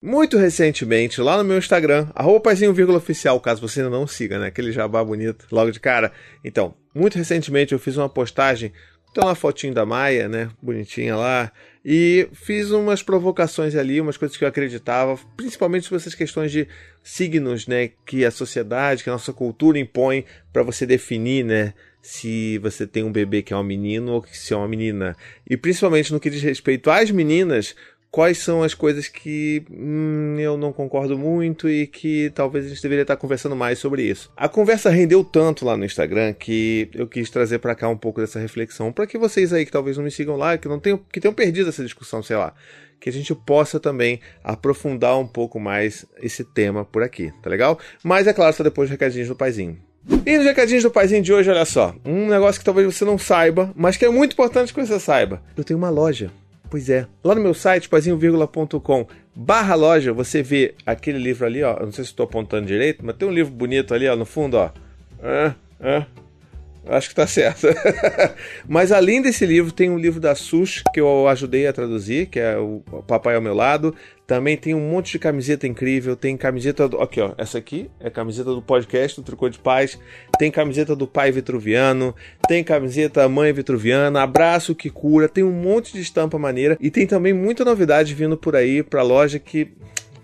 [0.00, 4.46] Muito recentemente, lá no meu Instagram, arroba paizinho, oficial, caso você ainda não siga, né?
[4.46, 6.12] Aquele jabá bonito, logo de cara.
[6.44, 8.72] Então, muito recentemente eu fiz uma postagem,
[9.12, 10.50] tem uma fotinho da Maia, né?
[10.62, 11.50] Bonitinha lá.
[11.84, 16.68] E fiz umas provocações ali, umas coisas que eu acreditava, principalmente sobre essas questões de
[17.02, 17.90] signos, né?
[18.06, 21.74] Que a sociedade, que a nossa cultura impõe para você definir, né?
[22.00, 25.16] Se você tem um bebê que é um menino ou se é uma menina.
[25.48, 27.74] E principalmente no que diz respeito às meninas,
[28.10, 32.82] quais são as coisas que hum, eu não concordo muito e que talvez a gente
[32.82, 34.30] deveria estar conversando mais sobre isso.
[34.36, 38.20] A conversa rendeu tanto lá no Instagram que eu quis trazer para cá um pouco
[38.20, 40.98] dessa reflexão para que vocês aí que talvez não me sigam lá, que não tenham
[41.12, 42.54] que tenham perdido essa discussão, sei lá,
[43.00, 47.78] que a gente possa também aprofundar um pouco mais esse tema por aqui, tá legal?
[48.02, 49.78] Mas é claro, só depois dos recadinhos do paizinho.
[50.24, 53.18] E nos recadinhos do paizinho de hoje, olha só, um negócio que talvez você não
[53.18, 55.42] saiba, mas que é muito importante que você saiba.
[55.54, 56.30] Eu tenho uma loja
[56.70, 57.06] Pois é.
[57.24, 61.78] Lá no meu site, paizinho.com barra loja, você vê aquele livro ali, ó.
[61.80, 64.56] Não sei se estou apontando direito, mas tem um livro bonito ali, ó, no fundo,
[64.56, 64.70] ó.
[65.22, 66.06] Ah, ah,
[66.88, 67.66] Acho que tá certo.
[68.66, 72.40] Mas além desse livro, tem um livro da SUS que eu ajudei a traduzir, que
[72.40, 73.94] é o Papai ao Meu Lado.
[74.28, 76.14] Também tem um monte de camiseta incrível.
[76.14, 77.00] Tem camiseta do.
[77.00, 77.32] Aqui, ó.
[77.38, 79.98] Essa aqui é camiseta do podcast do Tricô de Paz.
[80.38, 82.14] Tem camiseta do Pai Vitruviano.
[82.46, 84.22] Tem camiseta Mãe Vitruviana.
[84.22, 85.30] Abraço que cura.
[85.30, 86.76] Tem um monte de estampa maneira.
[86.78, 89.72] E tem também muita novidade vindo por aí pra loja que.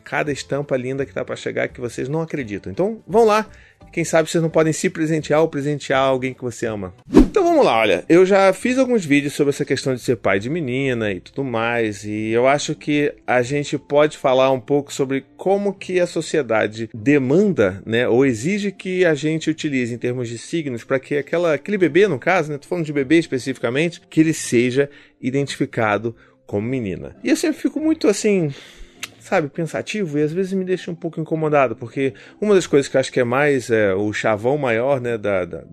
[0.04, 2.70] Cada estampa linda que tá para chegar que vocês não acreditam.
[2.70, 3.48] Então vão lá
[3.90, 6.92] quem sabe vocês não podem se presentear ou presentear alguém que você ama.
[7.34, 8.04] Então vamos lá, olha.
[8.08, 11.42] Eu já fiz alguns vídeos sobre essa questão de ser pai de menina e tudo
[11.42, 16.06] mais, e eu acho que a gente pode falar um pouco sobre como que a
[16.06, 21.16] sociedade demanda, né, ou exige que a gente utilize em termos de signos para que
[21.16, 24.88] aquela, aquele bebê, no caso, né, tô falando de bebê especificamente, que ele seja
[25.20, 26.14] identificado
[26.46, 27.16] como menina.
[27.24, 28.54] E eu sempre fico muito assim,
[29.18, 32.96] sabe, pensativo e às vezes me deixa um pouco incomodado, porque uma das coisas que
[32.96, 35.64] eu acho que é mais é, o chavão maior, né, da, da,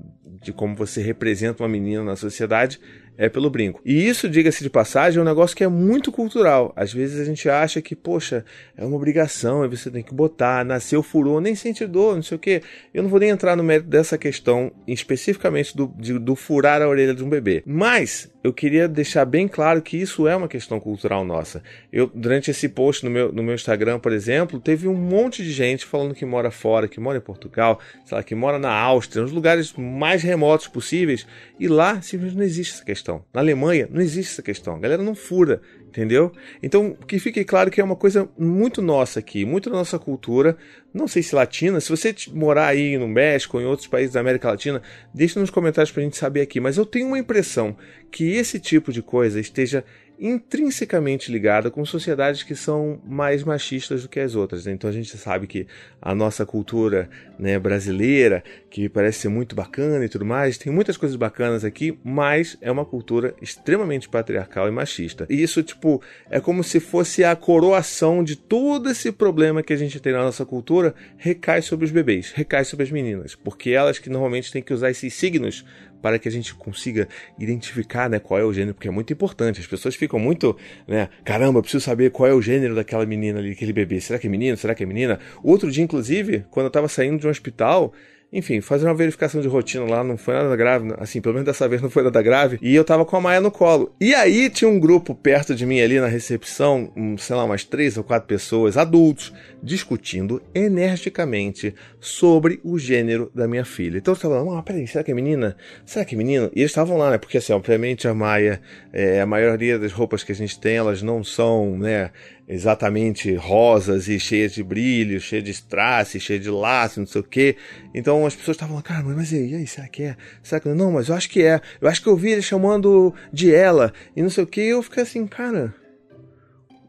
[0.42, 2.80] de como você representa uma menina na sociedade
[3.18, 3.82] é pelo brinco.
[3.86, 6.74] E isso, diga-se de passagem, é um negócio que é muito cultural.
[6.76, 8.44] Às vezes a gente acha que, poxa,
[8.76, 12.40] é uma obrigação, você tem que botar, nasceu, furou, nem sente dor, não sei o
[12.40, 12.62] quê.
[12.94, 16.88] Eu não vou nem entrar no mérito dessa questão, especificamente do, de, do furar a
[16.88, 17.64] orelha de um bebê.
[17.66, 21.62] Mas eu queria deixar bem claro que isso é uma questão cultural nossa.
[21.94, 25.52] Eu, durante esse post no meu, no meu Instagram, por exemplo, teve um monte de
[25.52, 29.22] gente falando que mora fora, que mora em Portugal, sei lá, que mora na Áustria,
[29.22, 31.28] nos lugares mais remotos possíveis,
[31.60, 33.11] e lá simplesmente não existe essa questão.
[33.34, 34.76] Na Alemanha não existe essa questão.
[34.76, 36.32] A galera não fura, entendeu?
[36.62, 40.56] Então, que fique claro que é uma coisa muito nossa aqui, muito da nossa cultura,
[40.94, 41.80] não sei se latina.
[41.80, 44.82] Se você morar aí no México ou em outros países da América Latina,
[45.14, 46.60] deixe nos comentários pra gente saber aqui.
[46.60, 47.76] Mas eu tenho uma impressão
[48.12, 49.84] que esse tipo de coisa esteja
[50.22, 54.66] intrinsecamente ligada com sociedades que são mais machistas do que as outras.
[54.66, 54.74] Né?
[54.74, 55.66] Então a gente sabe que
[56.00, 57.10] a nossa cultura
[57.40, 61.98] né, brasileira, que parece ser muito bacana e tudo mais, tem muitas coisas bacanas aqui,
[62.04, 65.26] mas é uma cultura extremamente patriarcal e machista.
[65.28, 66.00] E isso, tipo,
[66.30, 70.24] é como se fosse a coroação de todo esse problema que a gente tem na
[70.24, 74.62] nossa cultura, recai sobre os bebês, recai sobre as meninas, porque elas que normalmente têm
[74.62, 75.66] que usar esses signos
[76.02, 77.08] para que a gente consiga
[77.38, 79.60] identificar né, qual é o gênero, porque é muito importante.
[79.60, 80.58] As pessoas ficam muito,
[80.88, 81.10] né?
[81.24, 84.00] Caramba, eu preciso saber qual é o gênero daquela menina ali, aquele bebê.
[84.02, 84.58] Será que é menino?
[84.58, 85.20] Será que é menina?
[85.44, 87.94] Outro dia, inclusive, quando eu estava saindo de um hospital,
[88.32, 91.68] enfim, fazer uma verificação de rotina lá, não foi nada grave, assim, pelo menos dessa
[91.68, 92.58] vez não foi nada grave.
[92.62, 93.94] E eu tava com a Maia no colo.
[94.00, 97.66] E aí tinha um grupo perto de mim ali na recepção, um, sei lá, umas
[97.66, 103.98] três ou quatro pessoas, adultos, discutindo energicamente sobre o gênero da minha filha.
[103.98, 105.58] Então eu tava falando, ah, peraí, será que é menina?
[105.86, 106.50] Será que é menino?
[106.56, 107.18] E eles estavam lá, né?
[107.18, 108.62] Porque assim, obviamente a Maia,
[108.94, 112.12] é, a maioria das roupas que a gente tem, elas não são, né?
[112.52, 117.24] Exatamente rosas e cheias de brilho, cheias de strass, cheias de laço, não sei o
[117.24, 117.56] quê.
[117.96, 120.18] Então as pessoas estavam lá, cara, mas e aí, será que é?
[120.44, 120.92] Será que não?
[120.92, 121.62] Mas eu acho que é.
[121.80, 124.64] Eu acho que eu vi ele chamando de ela e não sei o quê.
[124.64, 125.74] E eu fiquei assim, cara,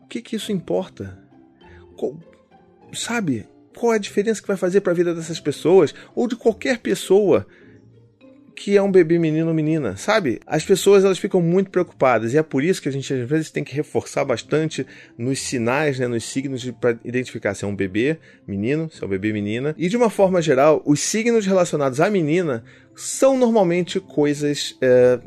[0.02, 1.16] o que que isso importa?
[1.96, 2.18] Qual,
[2.92, 3.46] sabe?
[3.76, 6.78] Qual é a diferença que vai fazer para a vida dessas pessoas ou de qualquer
[6.78, 7.46] pessoa?
[8.54, 10.40] Que é um bebê menino ou menina, sabe?
[10.46, 13.50] As pessoas elas ficam muito preocupadas e é por isso que a gente às vezes
[13.50, 18.18] tem que reforçar bastante nos sinais, né, nos signos para identificar se é um bebê
[18.46, 19.74] menino, se é um bebê menina.
[19.78, 22.62] E de uma forma geral, os signos relacionados à menina
[22.94, 25.18] são normalmente coisas é,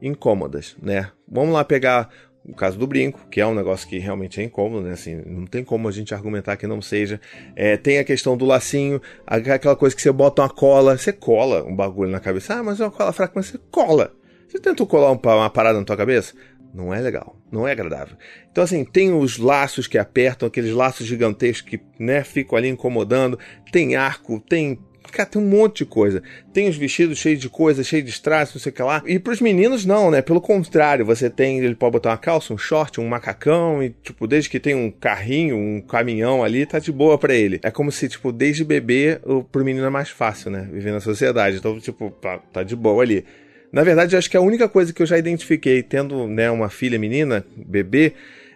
[0.00, 1.10] incômodas, né?
[1.28, 2.10] Vamos lá pegar
[2.44, 4.94] o caso do brinco, que é um negócio que realmente é incômodo, né?
[4.94, 7.20] Assim, não tem como a gente argumentar que não seja.
[7.54, 11.64] É, tem a questão do lacinho, aquela coisa que você bota uma cola, você cola
[11.64, 12.54] um bagulho na cabeça.
[12.54, 14.12] Ah, mas é uma cola fraca, mas você cola.
[14.48, 16.34] Você tentou colar uma parada na tua cabeça?
[16.74, 18.16] Não é legal, não é agradável.
[18.50, 23.38] Então, assim, tem os laços que apertam, aqueles laços gigantescos que, né, ficam ali incomodando.
[23.70, 24.78] Tem arco, tem
[25.10, 26.22] Cara, tem um monte de coisa.
[26.52, 29.02] Tem os vestidos cheios de coisa, cheios de strass, não sei o que lá.
[29.06, 30.22] E pros meninos, não, né?
[30.22, 31.58] Pelo contrário, você tem.
[31.58, 34.90] Ele pode botar uma calça, um short, um macacão, e, tipo, desde que tem um
[34.90, 37.60] carrinho, um caminhão ali, tá de boa para ele.
[37.62, 39.20] É como se, tipo, desde bebê,
[39.50, 40.68] pro menino é mais fácil, né?
[40.72, 41.56] Viver na sociedade.
[41.56, 43.24] Então, tipo, tá, tá de boa ali.
[43.72, 46.98] Na verdade, acho que a única coisa que eu já identifiquei, tendo né, uma filha
[46.98, 48.12] menina, bebê,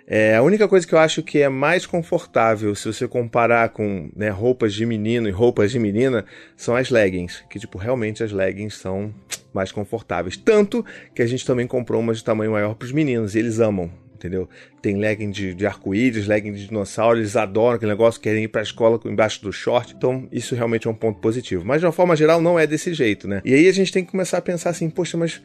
[0.06, 4.08] é, a única coisa que eu acho que é mais confortável, se você comparar com
[4.14, 6.24] né, roupas de menino e roupas de menina,
[6.56, 7.42] são as leggings.
[7.50, 9.12] Que, tipo, realmente as leggings são
[9.52, 10.36] mais confortáveis.
[10.36, 13.58] Tanto que a gente também comprou umas de tamanho maior para os meninos, e eles
[13.58, 14.48] amam entendeu?
[14.82, 18.62] Tem legging de, de arco-íris, legging de dinossauro, eles adoram aquele negócio, querem ir pra
[18.62, 19.94] escola embaixo do short.
[19.96, 21.64] Então, isso realmente é um ponto positivo.
[21.64, 23.40] Mas, de uma forma geral, não é desse jeito, né?
[23.44, 25.40] E aí a gente tem que começar a pensar assim, poxa, mas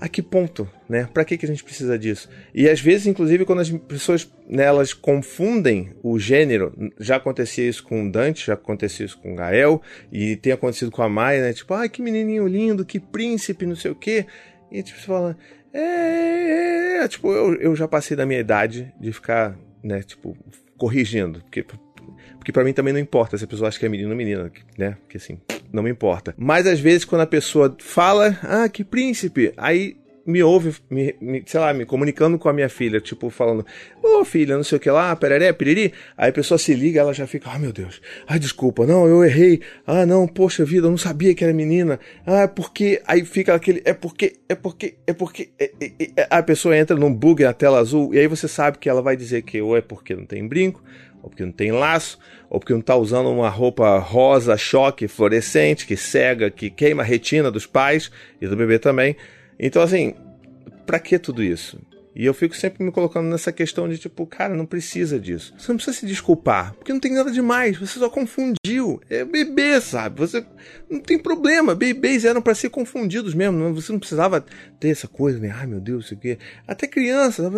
[0.00, 1.08] a que ponto, né?
[1.12, 2.28] Para que, que a gente precisa disso?
[2.54, 4.66] E às vezes, inclusive, quando as pessoas né,
[5.00, 10.52] confundem o gênero, já acontecia isso com Dante, já acontecia isso com Gael, e tem
[10.52, 11.52] acontecido com a Maia, né?
[11.52, 14.26] Tipo, ai, que menininho lindo, que príncipe, não sei o quê.
[14.70, 15.36] E tipo, você fala,
[15.72, 20.36] é, é, é, tipo, eu, eu já passei da minha idade de ficar, né, tipo,
[20.76, 21.40] corrigindo.
[21.40, 21.64] Porque,
[22.38, 24.50] porque para mim também não importa se a pessoa acha que é menino ou menina,
[24.76, 24.96] né?
[25.00, 25.40] Porque assim,
[25.72, 26.34] não me importa.
[26.36, 29.96] Mas às vezes quando a pessoa fala, ah, que príncipe, aí
[30.28, 33.64] me ouve, me, me, sei lá, me comunicando com a minha filha, tipo, falando,
[34.02, 35.94] ô oh, filha, não sei o que lá, pereré, piriri.
[36.18, 39.24] Aí a pessoa se liga, ela já fica, ah, meu Deus, ai, desculpa, não, eu
[39.24, 43.24] errei, ah, não, poxa vida, eu não sabia que era menina, ah, é porque, aí
[43.24, 47.12] fica aquele, é porque, é porque, é porque, é, é, é, a pessoa entra num
[47.12, 49.80] bug na tela azul, e aí você sabe que ela vai dizer que ou é
[49.80, 50.84] porque não tem brinco,
[51.22, 52.18] ou porque não tem laço,
[52.50, 57.06] ou porque não está usando uma roupa rosa, choque, fluorescente, que cega, que queima a
[57.06, 58.10] retina dos pais
[58.40, 59.16] e do bebê também.
[59.58, 60.14] Então, assim,
[60.86, 61.78] para que tudo isso?
[62.18, 65.54] E eu fico sempre me colocando nessa questão de tipo, cara, não precisa disso.
[65.56, 67.76] Você não precisa se desculpar, porque não tem nada demais.
[67.76, 69.00] Você só confundiu.
[69.08, 70.18] É bebê, sabe?
[70.18, 70.44] Você
[70.90, 71.76] não tem problema.
[71.76, 73.72] Bebês eram para ser confundidos mesmo.
[73.72, 74.44] Você não precisava
[74.80, 75.54] ter essa coisa, né?
[75.54, 76.36] Ai, meu Deus, isso aqui.
[76.66, 77.48] Até criança.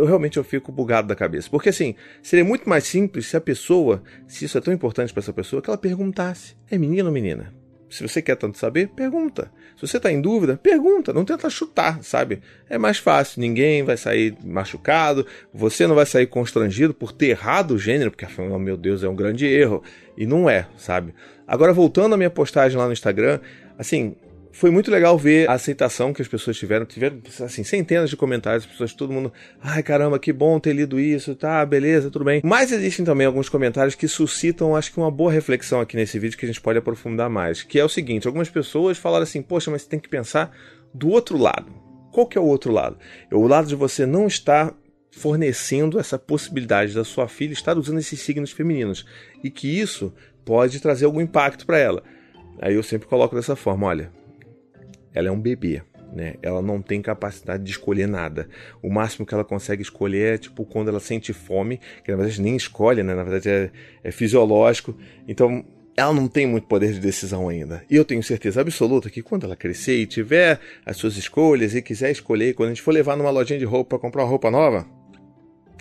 [0.00, 1.48] Eu realmente eu fico bugado da cabeça.
[1.50, 5.20] Porque assim, seria muito mais simples se a pessoa, se isso é tão importante para
[5.20, 7.52] essa pessoa, que ela perguntasse: é menino ou menina?
[7.90, 9.50] Se você quer tanto saber, pergunta.
[9.76, 11.12] Se você está em dúvida, pergunta.
[11.12, 12.40] Não tenta chutar, sabe?
[12.68, 13.40] É mais fácil.
[13.40, 15.26] Ninguém vai sair machucado.
[15.52, 19.08] Você não vai sair constrangido por ter errado o gênero, porque afinal, meu Deus, é
[19.08, 19.82] um grande erro.
[20.16, 21.12] E não é, sabe?
[21.46, 23.40] Agora, voltando à minha postagem lá no Instagram,
[23.76, 24.14] assim,
[24.52, 26.84] foi muito legal ver a aceitação que as pessoas tiveram.
[26.84, 31.34] Tiveram, assim, centenas de comentários, pessoas, todo mundo, ai caramba, que bom ter lido isso,
[31.34, 32.40] tá, beleza, tudo bem.
[32.44, 36.36] Mas existem também alguns comentários que suscitam, acho que uma boa reflexão aqui nesse vídeo
[36.36, 37.62] que a gente pode aprofundar mais.
[37.62, 40.54] Que é o seguinte: algumas pessoas falaram assim, poxa, mas você tem que pensar
[40.92, 41.72] do outro lado.
[42.12, 42.98] Qual que é o outro lado?
[43.30, 44.74] É o lado de você não estar
[45.12, 49.04] fornecendo essa possibilidade da sua filha estar usando esses signos femininos
[49.42, 50.12] e que isso
[50.44, 52.02] pode trazer algum impacto para ela.
[52.60, 54.12] Aí eu sempre coloco dessa forma, olha,
[55.14, 55.82] ela é um bebê.
[56.12, 56.34] Né?
[56.42, 58.48] Ela não tem capacidade de escolher nada.
[58.82, 62.40] O máximo que ela consegue escolher é tipo quando ela sente fome, que na verdade
[62.40, 63.14] nem escolhe, né?
[63.14, 63.70] Na verdade é,
[64.02, 64.96] é fisiológico.
[65.28, 65.64] Então
[65.96, 67.84] ela não tem muito poder de decisão ainda.
[67.88, 71.82] E eu tenho certeza absoluta que quando ela crescer e tiver as suas escolhas e
[71.82, 74.50] quiser escolher, quando a gente for levar numa lojinha de roupa para comprar uma roupa
[74.50, 74.86] nova,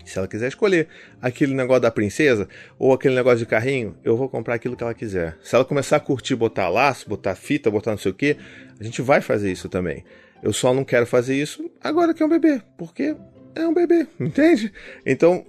[0.10, 0.88] se ela quiser escolher
[1.22, 2.48] aquele negócio da princesa
[2.78, 5.38] ou aquele negócio de carrinho, eu vou comprar aquilo que ela quiser.
[5.42, 8.36] Se ela começar a curtir botar laço, botar fita, botar não sei o que,
[8.80, 10.04] a gente vai fazer isso também.
[10.42, 13.16] Eu só não quero fazer isso agora que é um bebê, porque
[13.56, 14.72] é um bebê, entende?
[15.06, 15.46] Então,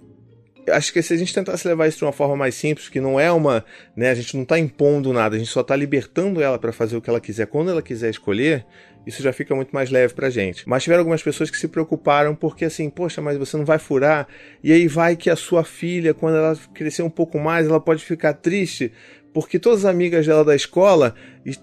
[0.73, 3.19] acho que se a gente tentasse levar isso de uma forma mais simples, que não
[3.19, 3.65] é uma,
[3.97, 6.97] né, a gente não está impondo nada, a gente só está libertando ela para fazer
[6.97, 8.65] o que ela quiser quando ela quiser escolher,
[9.07, 10.69] isso já fica muito mais leve pra gente.
[10.69, 14.29] Mas tiveram algumas pessoas que se preocuparam porque assim, poxa, mas você não vai furar,
[14.62, 18.05] e aí vai que a sua filha, quando ela crescer um pouco mais, ela pode
[18.05, 18.93] ficar triste
[19.33, 21.15] porque todas as amigas dela da escola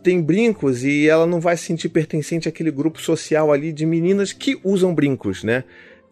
[0.01, 4.31] têm brincos e ela não vai se sentir pertencente àquele grupo social ali de meninas
[4.31, 5.63] que usam brincos, né?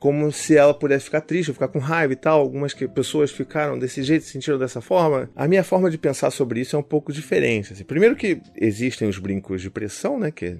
[0.05, 2.39] Como se ela pudesse ficar triste, ficar com raiva e tal.
[2.39, 5.31] Algumas pessoas ficaram desse jeito, se sentiram dessa forma.
[5.35, 7.73] A minha forma de pensar sobre isso é um pouco diferente.
[7.73, 10.29] Assim, primeiro que existem os brincos de pressão, né?
[10.29, 10.59] Que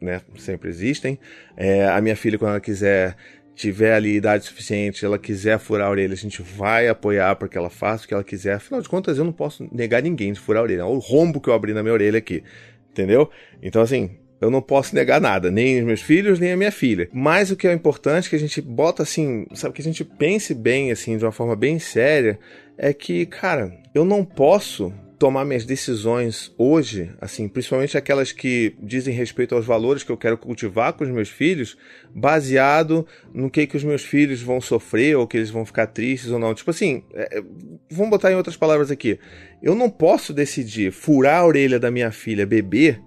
[0.00, 1.18] né, sempre existem.
[1.56, 3.16] É, a minha filha, quando ela quiser
[3.56, 7.58] tiver ali idade suficiente, ela quiser furar a orelha, a gente vai apoiar para que
[7.58, 8.54] ela faça o que ela quiser.
[8.54, 10.86] Afinal de contas, eu não posso negar ninguém de furar a orelha.
[10.86, 12.44] Olha o rombo que eu abri na minha orelha aqui.
[12.92, 13.28] Entendeu?
[13.60, 17.08] Então, assim, eu não posso negar nada, nem os meus filhos, nem a minha filha.
[17.12, 20.54] Mas o que é importante que a gente bota assim, sabe, que a gente pense
[20.54, 22.38] bem, assim, de uma forma bem séria,
[22.78, 29.12] é que, cara, eu não posso tomar minhas decisões hoje, assim, principalmente aquelas que dizem
[29.12, 31.76] respeito aos valores que eu quero cultivar com os meus filhos,
[32.14, 36.30] baseado no que que os meus filhos vão sofrer ou que eles vão ficar tristes
[36.30, 36.54] ou não.
[36.54, 37.42] Tipo assim, é, é
[37.90, 39.18] vamos botar em outras palavras aqui.
[39.62, 42.98] Eu não posso decidir furar a orelha da minha filha bebê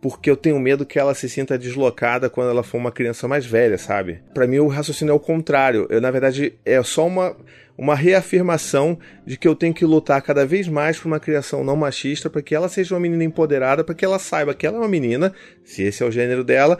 [0.00, 3.44] porque eu tenho medo que ela se sinta deslocada quando ela for uma criança mais
[3.44, 4.20] velha, sabe?
[4.32, 5.86] Para mim o raciocínio é o contrário.
[5.90, 7.36] Eu na verdade é só uma
[7.78, 11.76] uma reafirmação de que eu tenho que lutar cada vez mais por uma criação não
[11.76, 14.80] machista, para que ela seja uma menina empoderada, para que ela saiba que ela é
[14.80, 15.32] uma menina,
[15.64, 16.76] se esse é o gênero dela,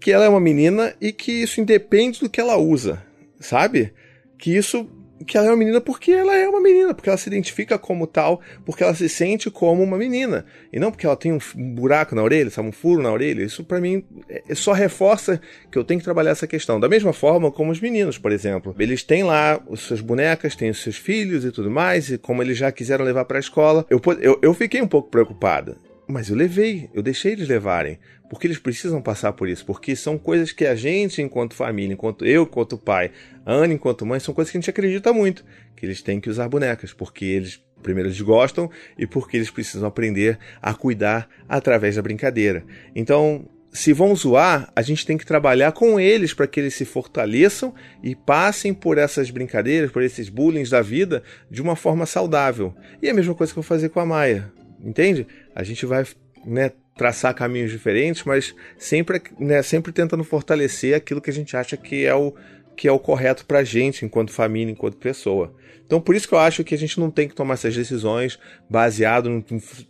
[0.00, 3.02] que ela é uma menina e que isso independe do que ela usa,
[3.38, 3.92] sabe?
[4.38, 4.88] Que isso
[5.26, 8.06] que ela é uma menina porque ela é uma menina, porque ela se identifica como
[8.06, 10.44] tal, porque ela se sente como uma menina.
[10.72, 11.38] E não porque ela tem um
[11.74, 13.42] buraco na orelha, sabe, um furo na orelha.
[13.42, 16.80] Isso para mim é, só reforça que eu tenho que trabalhar essa questão.
[16.80, 18.74] Da mesma forma como os meninos, por exemplo.
[18.78, 22.42] Eles têm lá as suas bonecas, têm os seus filhos e tudo mais, e como
[22.42, 25.76] eles já quiseram levar para a escola, eu, eu, eu fiquei um pouco preocupada.
[26.08, 27.98] Mas eu levei, eu deixei eles levarem,
[28.30, 32.24] porque eles precisam passar por isso, porque são coisas que a gente, enquanto família, enquanto
[32.24, 33.10] eu, enquanto pai,
[33.44, 35.44] Ana, enquanto mãe, são coisas que a gente acredita muito,
[35.74, 39.88] que eles têm que usar bonecas, porque eles, primeiro, eles gostam e porque eles precisam
[39.88, 42.64] aprender a cuidar através da brincadeira.
[42.94, 46.84] Então, se vão zoar, a gente tem que trabalhar com eles para que eles se
[46.84, 52.72] fortaleçam e passem por essas brincadeiras, por esses bullying da vida de uma forma saudável.
[53.02, 54.52] E é a mesma coisa que eu vou fazer com a Maia
[54.84, 55.26] entende?
[55.54, 56.04] A gente vai
[56.44, 61.74] né, traçar caminhos diferentes, mas sempre, né, sempre tentando fortalecer aquilo que a gente acha
[61.74, 62.34] que é o,
[62.76, 65.54] que é o correto para a gente, enquanto família, enquanto pessoa.
[65.86, 68.38] Então, por isso que eu acho que a gente não tem que tomar essas decisões
[68.68, 69.42] baseado no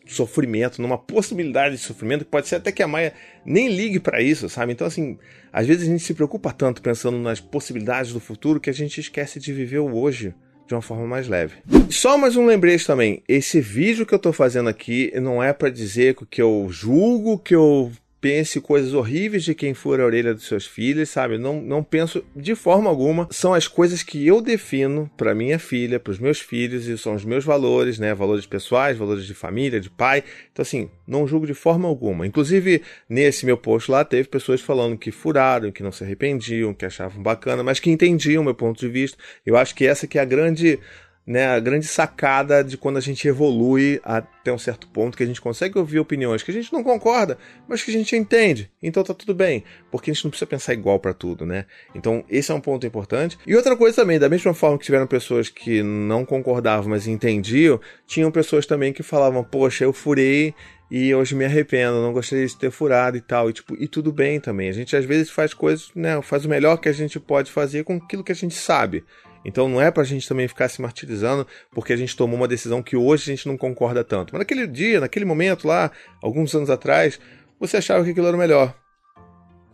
[0.06, 3.12] sofrimento, numa possibilidade de sofrimento, que pode ser até que a Maia
[3.44, 4.70] nem ligue para isso, sabe?
[4.70, 5.18] Então, assim,
[5.52, 9.00] às vezes a gente se preocupa tanto pensando nas possibilidades do futuro que a gente
[9.00, 10.32] esquece de viver o hoje
[10.70, 11.56] de uma forma mais leve.
[11.90, 15.68] Só mais um lembrete também, esse vídeo que eu estou fazendo aqui não é para
[15.68, 20.46] dizer que eu julgo, que eu pense coisas horríveis de quem fura a orelha dos
[20.46, 21.38] seus filhos, sabe?
[21.38, 23.26] Não, não penso de forma alguma.
[23.30, 27.14] São as coisas que eu defino para minha filha, para os meus filhos, e são
[27.14, 28.14] os meus valores, né?
[28.14, 30.22] Valores pessoais, valores de família, de pai.
[30.52, 32.26] Então, assim, não julgo de forma alguma.
[32.26, 36.84] Inclusive, nesse meu post lá, teve pessoas falando que furaram, que não se arrependiam, que
[36.84, 39.16] achavam bacana, mas que entendiam o meu ponto de vista.
[39.46, 40.78] Eu acho que essa que é a grande
[41.30, 45.26] né, a grande sacada de quando a gente evolui até um certo ponto que a
[45.26, 48.68] gente consegue ouvir opiniões que a gente não concorda, mas que a gente entende.
[48.82, 51.66] Então tá tudo bem, porque a gente não precisa pensar igual para tudo, né?
[51.94, 53.38] Então esse é um ponto importante.
[53.46, 57.80] E outra coisa também, da mesma forma que tiveram pessoas que não concordavam, mas entendiam,
[58.08, 60.52] tinham pessoas também que falavam: "Poxa, eu furei
[60.90, 63.48] e hoje me arrependo, não gostaria de ter furado e tal.
[63.48, 64.68] E, tipo, e tudo bem também.
[64.68, 66.20] A gente às vezes faz coisas, né?
[66.22, 69.04] Faz o melhor que a gente pode fazer com aquilo que a gente sabe.
[69.44, 72.82] Então não é pra gente também ficar se martirizando porque a gente tomou uma decisão
[72.82, 74.32] que hoje a gente não concorda tanto.
[74.32, 75.90] Mas naquele dia, naquele momento lá,
[76.22, 77.18] alguns anos atrás,
[77.58, 78.74] você achava que aquilo era o melhor.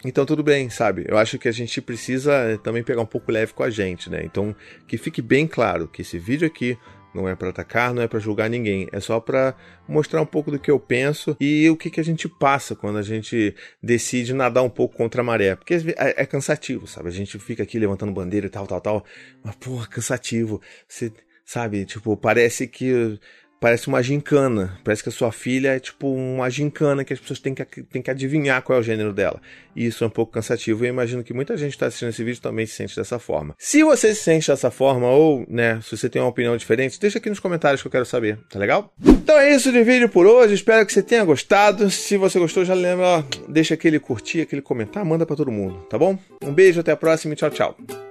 [0.04, 1.04] Então tudo bem, sabe?
[1.08, 4.08] Eu acho que a gente precisa eh, também pegar um pouco leve com a gente,
[4.08, 4.22] né?
[4.24, 4.54] Então
[4.86, 6.78] que fique bem claro que esse vídeo aqui
[7.16, 9.54] não é para atacar, não é para julgar ninguém, é só para
[9.88, 12.98] mostrar um pouco do que eu penso e o que, que a gente passa quando
[12.98, 17.08] a gente decide nadar um pouco contra a maré, porque é, é cansativo, sabe?
[17.08, 19.04] A gente fica aqui levantando bandeira e tal, tal, tal,
[19.42, 20.60] mas porra, cansativo.
[20.86, 21.12] Você
[21.44, 23.18] sabe, tipo, parece que
[23.60, 24.78] parece uma gincana.
[24.84, 28.02] Parece que a sua filha é tipo uma gincana que as pessoas têm que, têm
[28.02, 29.40] que adivinhar qual é o gênero dela.
[29.74, 32.24] E isso é um pouco cansativo e eu imagino que muita gente está assistindo esse
[32.24, 33.54] vídeo também se sente dessa forma.
[33.58, 37.18] Se você se sente dessa forma ou, né, se você tem uma opinião diferente, deixa
[37.18, 38.92] aqui nos comentários que eu quero saber, tá legal?
[39.04, 41.90] Então é isso de vídeo por hoje, espero que você tenha gostado.
[41.90, 45.86] Se você gostou, já lembra, ó, deixa aquele curtir, aquele comentar, manda para todo mundo,
[45.90, 46.18] tá bom?
[46.42, 48.05] Um beijo, até a próxima e tchau, tchau.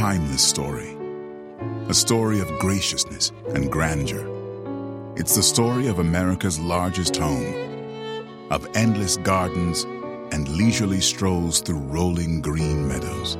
[0.00, 0.96] Timeless story,
[1.90, 4.24] a story of graciousness and grandeur.
[5.16, 9.82] It's the story of America's largest home, of endless gardens
[10.32, 13.36] and leisurely strolls through rolling green meadows.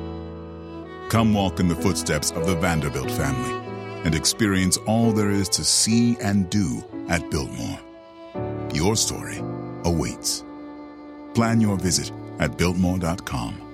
[1.09, 3.55] Come walk in the footsteps of the Vanderbilt family
[4.05, 7.79] and experience all there is to see and do at Biltmore.
[8.71, 9.39] Your story
[9.83, 10.43] awaits.
[11.33, 13.70] Plan your visit at Biltmore.com.